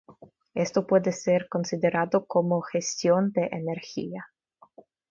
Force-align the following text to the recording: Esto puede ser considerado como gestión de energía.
Esto 0.55 0.87
puede 0.87 1.11
ser 1.11 1.47
considerado 1.47 2.25
como 2.25 2.61
gestión 2.61 3.31
de 3.33 3.49
energía. 3.51 4.29